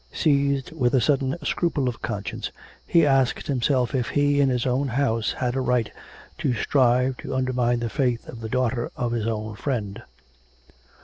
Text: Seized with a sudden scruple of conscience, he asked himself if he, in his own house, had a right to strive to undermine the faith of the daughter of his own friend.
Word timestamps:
Seized 0.11 0.71
with 0.71 0.95
a 0.95 0.99
sudden 0.99 1.35
scruple 1.43 1.87
of 1.87 2.01
conscience, 2.01 2.49
he 2.87 3.05
asked 3.05 3.45
himself 3.45 3.93
if 3.93 4.07
he, 4.09 4.41
in 4.41 4.49
his 4.49 4.65
own 4.65 4.87
house, 4.87 5.33
had 5.33 5.55
a 5.55 5.61
right 5.61 5.91
to 6.39 6.55
strive 6.55 7.17
to 7.17 7.35
undermine 7.35 7.81
the 7.81 7.87
faith 7.91 8.27
of 8.27 8.41
the 8.41 8.49
daughter 8.49 8.91
of 8.95 9.11
his 9.11 9.27
own 9.27 9.55
friend. 9.55 10.01